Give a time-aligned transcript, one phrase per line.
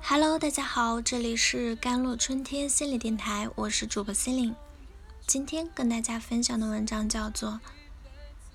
[0.00, 4.54] Hello，大家好，这里是甘露春天心理电台，我是主播心灵。
[5.26, 7.52] 今天跟大家分享的文章叫做《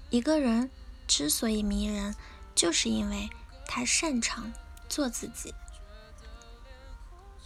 [0.10, 0.70] 一个人
[1.08, 2.16] 之所以迷人，
[2.54, 3.30] 就是因为
[3.68, 4.52] 他擅长
[4.88, 5.50] 做自己》。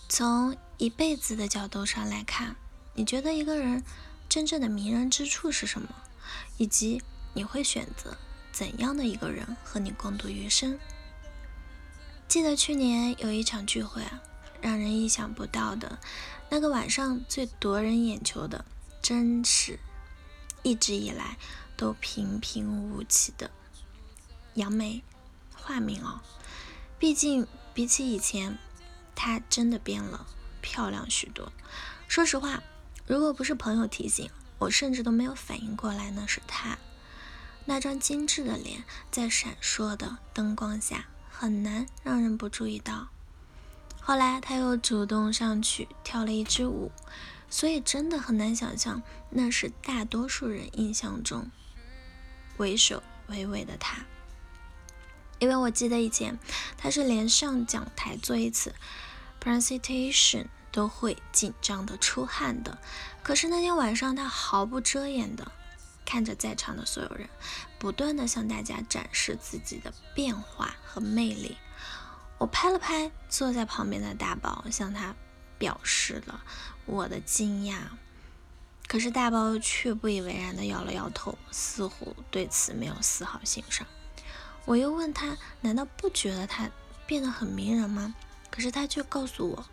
[0.09, 2.55] 从一辈子的角度上来看，
[2.93, 3.83] 你觉得一个人
[4.27, 5.87] 真正的迷人之处是什么？
[6.57, 7.01] 以及
[7.33, 8.17] 你会选择
[8.51, 10.79] 怎样的一个人和你共度余生？
[12.27, 14.21] 记得去年有一场聚会啊，
[14.61, 15.97] 让人意想不到的，
[16.49, 18.65] 那个晚上最夺人眼球的，
[19.01, 19.79] 真是
[20.61, 21.37] 一直以来
[21.77, 23.49] 都平平无奇的
[24.55, 25.01] 杨梅，
[25.55, 26.19] 化名哦。
[26.99, 28.57] 毕竟比起以前，
[29.15, 30.27] 她真的变了，
[30.61, 31.53] 漂亮许多。
[32.09, 32.61] 说实话，
[33.05, 36.77] 如果不是朋友提醒，我甚至都没有反应过来那是她。
[37.65, 41.05] 那张精致的脸在闪烁的灯光下。
[41.39, 43.09] 很难让人不注意到。
[44.01, 46.91] 后来他又主动上去跳了一支舞，
[47.47, 51.51] 所以真的很难想象那是大多数人印象中
[52.57, 54.05] 为首为尾的他。
[55.37, 56.39] 因为我记得以前
[56.75, 58.73] 他是连上讲台做一次
[59.39, 62.79] presentation 都会紧张的出汗的，
[63.21, 65.51] 可是那天晚上他毫不遮掩的。
[66.07, 67.27] 看着在场的所有人，
[67.77, 71.57] 不断的向大家展示自己的变化和魅力。
[72.37, 75.13] 我拍了拍坐在旁边的大宝，向他
[75.57, 76.41] 表示了
[76.85, 77.79] 我的惊讶。
[78.87, 83.85] 可是大宝却不以为然的摇了摇头，似乎对此没有丝毫欣赏。
[84.63, 86.69] 我又问他，难道不觉得他
[87.05, 88.15] 变得很迷人吗？
[88.49, 89.65] 可是他却告诉我，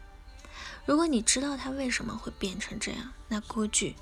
[0.84, 3.94] 如果你知道他为什么会变成这样，那估计。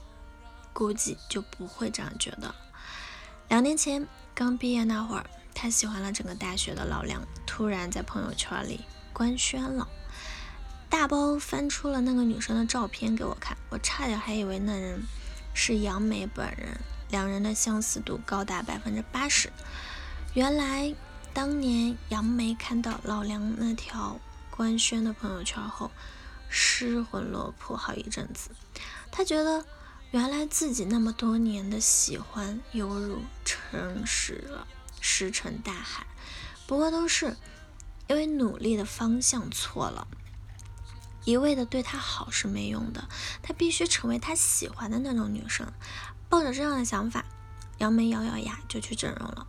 [0.72, 2.54] 估计就不会这样觉得。
[3.48, 8.80] 两年前刚毕业那会儿，他喜欢了整个大学的老梁，突然在朋友圈里
[9.12, 9.86] 官宣了，
[10.88, 15.02] 大包翻出了那个女生的照片给我看，我差点还以为那人
[15.52, 16.80] 是杨梅本人，
[17.10, 19.52] 两人的相似度高达百分之八十。
[20.32, 20.94] 原来
[21.34, 24.18] 当年杨梅看到老梁那条
[24.50, 25.90] 官宣的朋友圈后，
[26.48, 28.48] 失魂落魄好一阵子，
[29.10, 29.62] 他觉得。
[30.12, 34.66] 原来自己那么多年的喜欢，犹如沉石了
[35.00, 36.06] 石沉大海。
[36.66, 37.34] 不过都是
[38.08, 40.06] 因为努力的方向错了，
[41.24, 43.08] 一味的对他好是没用的，
[43.42, 45.66] 他必须成为他喜欢的那种女生。
[46.28, 47.24] 抱着这样的想法，
[47.78, 49.46] 杨梅咬咬牙就去整容了。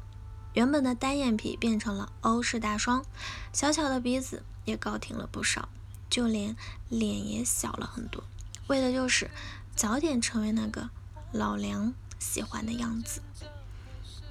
[0.54, 3.04] 原本的单眼皮变成了欧式大双，
[3.52, 5.68] 小巧的鼻子也高挺了不少，
[6.10, 6.56] 就连
[6.88, 8.24] 脸也小了很多，
[8.68, 9.30] 为的就是。
[9.76, 10.90] 早点成为那个
[11.32, 13.22] 老梁喜欢的样子。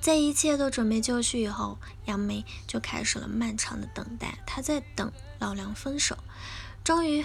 [0.00, 4.38] 在一切都准备就绪以后，杨梅就开始了漫长的等待。
[4.46, 6.18] 她在等老梁分手。
[6.82, 7.24] 终于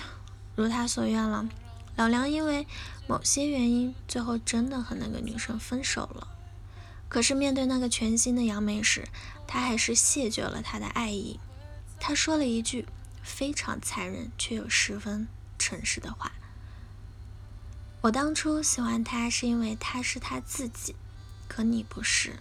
[0.55, 1.49] 如她所愿了，
[1.95, 2.67] 老梁因为
[3.07, 6.27] 某些原因，最后真的和那个女生分手了。
[7.09, 9.07] 可是面对那个全新的杨梅时，
[9.47, 11.39] 他还是谢绝了他的爱意。
[11.99, 12.85] 他说了一句
[13.23, 15.27] 非常残忍却又十分
[15.57, 16.33] 诚实的话。
[18.01, 20.95] 我当初喜欢他是因为他是他自己，
[21.47, 22.39] 可你不是。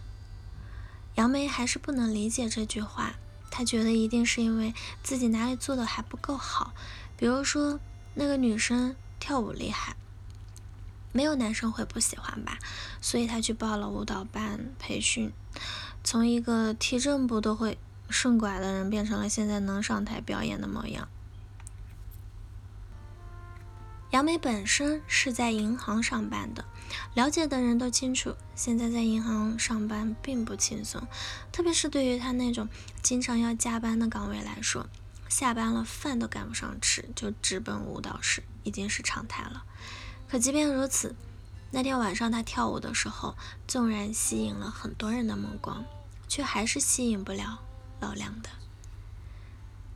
[1.14, 3.14] 杨梅还是不能理解这句话，
[3.50, 6.74] 她觉得一定是因为自己哪里做的还不够好，
[7.16, 7.80] 比如说
[8.14, 9.96] 那个女生跳舞厉害，
[11.12, 12.58] 没有男生会不喜欢吧，
[13.00, 15.32] 所以她去报了舞蹈班培训，
[16.04, 17.78] 从一个踢正步都会
[18.10, 21.08] 顺拐的人变成了现在能上台表演的模样。
[24.10, 26.64] 杨梅本身是在银行上班的，
[27.14, 31.06] 了解的人都清楚，现在在银行上班并不轻松，
[31.50, 32.68] 特别是对于她那种
[33.02, 34.86] 经常要加班的岗位来说，
[35.28, 39.64] 下班了饭都赶不上吃，就直奔舞蹈室已经是常态了。
[40.28, 41.16] 可即便如此，
[41.72, 45.84] 那天晚上她跳舞的时候，纵然吸引了很多人的目光，
[46.28, 47.60] 却还是吸引不了
[48.00, 48.48] 老梁的。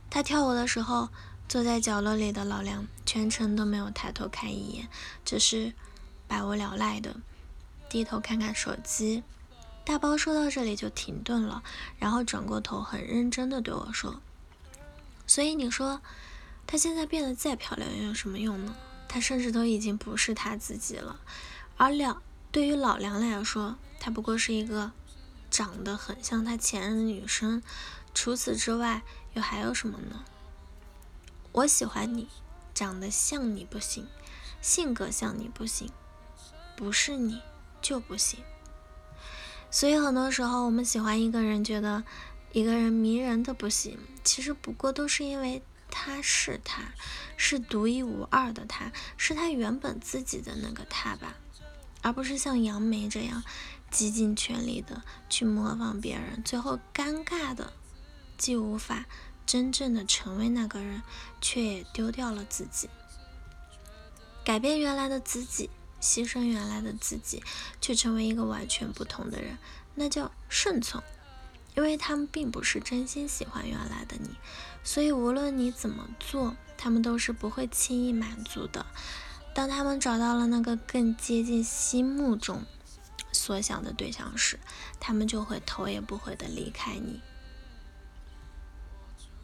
[0.09, 1.09] 她跳舞的时候。
[1.51, 4.87] 坐在角落里的老梁全程都没有抬头看一眼，
[5.25, 5.73] 只是
[6.25, 7.17] 百无聊赖的
[7.89, 9.21] 低头看看手机。
[9.83, 11.61] 大包说到这里就停顿了，
[11.99, 14.21] 然后转过头很认真的对我说
[15.27, 15.99] ：“所以你说，
[16.65, 18.73] 她现在变得再漂亮又有什么用呢？
[19.09, 21.19] 她甚至都已经不是她自己了。
[21.75, 22.21] 而了，
[22.53, 24.93] 对于老梁来说，她不过是一个
[25.49, 27.61] 长得很像他前任的女生。
[28.13, 29.01] 除此之外，
[29.33, 30.23] 又还有什么呢？”
[31.53, 32.29] 我喜欢你，
[32.73, 34.07] 长得像你不行，
[34.61, 35.91] 性格像你不行，
[36.77, 37.41] 不是你
[37.81, 38.39] 就不行。
[39.69, 42.03] 所以很多时候，我们喜欢一个人，觉得
[42.53, 46.93] 一个人迷人的不行，其实不过都是因为他是他，
[47.35, 51.35] 是独一无二的他，是他原本自己的那个他吧，
[52.01, 53.43] 而不是像杨梅这样
[53.89, 57.73] 极尽全力的去模仿别人，最后尴尬的
[58.37, 59.05] 既无法
[59.51, 61.01] 真正的成为那个人，
[61.41, 62.89] 却也丢掉了自己，
[64.45, 65.69] 改变原来的自己，
[65.99, 67.43] 牺牲原来的自己，
[67.81, 69.57] 去成为一个完全不同的人，
[69.95, 71.03] 那叫顺从。
[71.75, 74.29] 因为他们并不是真心喜欢原来的你，
[74.85, 78.85] 所以无论你怎么做，他们都是不会轻易满足的。
[79.53, 82.63] 当他们找到了那个更接近心目中
[83.33, 84.57] 所想的对象时，
[85.01, 87.19] 他们就会头也不回的离开你。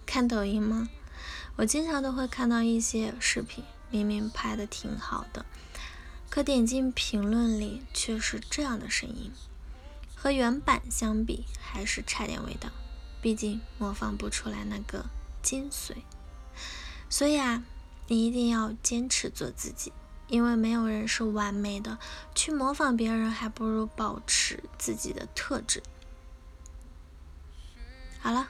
[0.08, 0.88] 看抖音吗？
[1.58, 5.46] 我经常都会看到一些视频，明明拍的挺好的，
[6.30, 9.32] 可点进评论里却是这样的声音。
[10.16, 12.70] 和原版相比，还是差点味道，
[13.22, 15.06] 毕竟模仿不出来那个
[15.44, 15.98] 精髓。
[17.10, 17.64] 所以啊，
[18.08, 19.92] 你一定要坚持做自己，
[20.28, 22.00] 因为没有人是完美的。
[22.34, 25.84] 去模仿别人，还不如保持自己的特质。
[28.20, 28.50] 好了，